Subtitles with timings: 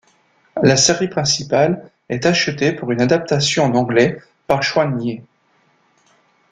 [0.63, 5.21] La série principale est acheté pour une adaptation en anglais par Chuang Yi.